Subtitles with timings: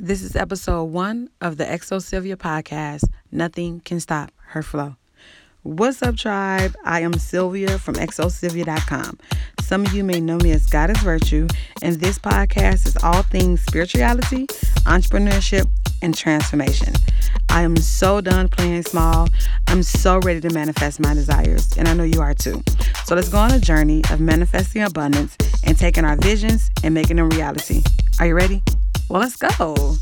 [0.00, 3.02] This is episode one of the Xosylvia podcast.
[3.32, 4.94] Nothing can stop her flow.
[5.64, 6.76] What's up, tribe?
[6.84, 9.18] I am Sylvia from xosylvia.com.
[9.60, 11.48] Some of you may know me as Goddess Virtue,
[11.82, 14.46] and this podcast is all things spirituality,
[14.86, 15.66] entrepreneurship,
[16.00, 16.94] and transformation.
[17.48, 19.26] I am so done playing small.
[19.66, 22.62] I'm so ready to manifest my desires, and I know you are too.
[23.04, 27.16] So let's go on a journey of manifesting abundance and taking our visions and making
[27.16, 27.82] them reality.
[28.20, 28.62] Are you ready?
[29.10, 29.96] Well, let's go.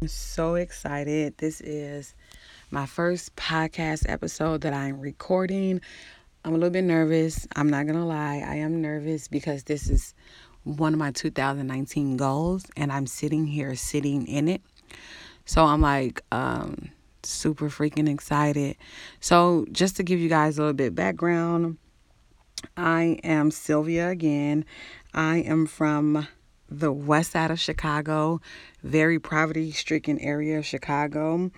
[0.00, 1.36] I'm so excited.
[1.38, 2.14] This is
[2.70, 5.80] my first podcast episode that I'm recording.
[6.44, 7.48] I'm a little bit nervous.
[7.56, 8.44] I'm not going to lie.
[8.46, 10.14] I am nervous because this is
[10.62, 14.62] one of my 2019 goals and I'm sitting here sitting in it.
[15.46, 16.90] So I'm like um
[17.24, 18.76] super freaking excited.
[19.18, 21.76] So just to give you guys a little bit background,
[22.76, 24.64] I am Sylvia again.
[25.14, 26.26] I am from
[26.68, 28.40] the west side of Chicago,
[28.82, 31.50] very poverty stricken area of Chicago.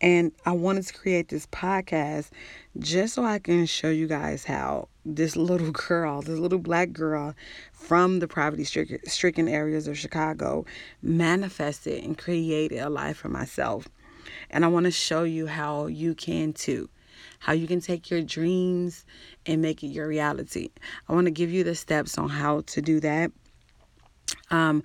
[0.00, 2.30] And I wanted to create this podcast
[2.78, 7.34] just so I can show you guys how this little girl, this little black girl
[7.72, 10.66] from the poverty stricken areas of Chicago,
[11.02, 13.88] manifested and created a life for myself.
[14.50, 16.88] And I want to show you how you can too
[17.38, 19.04] how you can take your dreams
[19.46, 20.70] and make it your reality.
[21.08, 23.32] I want to give you the steps on how to do that.
[24.50, 24.82] Um,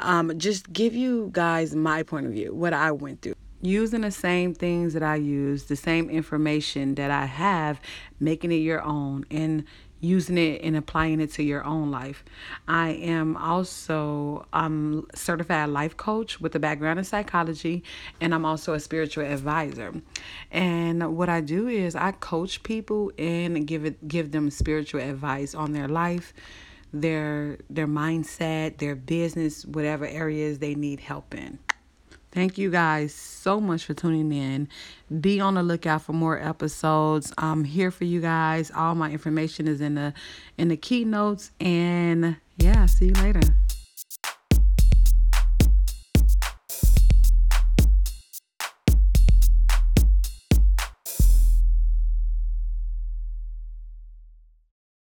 [0.00, 3.34] um, just give you guys my point of view, what I went through.
[3.60, 7.80] Using the same things that I use, the same information that I have,
[8.18, 9.64] making it your own, and
[10.02, 12.24] using it and applying it to your own life.
[12.68, 17.84] I am also um certified life coach with a background in psychology
[18.20, 19.94] and I'm also a spiritual advisor.
[20.50, 25.54] And what I do is I coach people and give it give them spiritual advice
[25.54, 26.34] on their life,
[26.92, 31.58] their their mindset, their business, whatever areas they need help in.
[32.32, 34.68] Thank you guys so much for tuning in.
[35.20, 37.30] Be on the lookout for more episodes.
[37.36, 38.70] I'm here for you guys.
[38.74, 40.14] All my information is in the
[40.56, 43.40] in the keynotes and yeah, see you later.